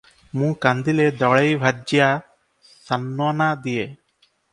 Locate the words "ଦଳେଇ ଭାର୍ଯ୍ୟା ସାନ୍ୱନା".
1.19-3.51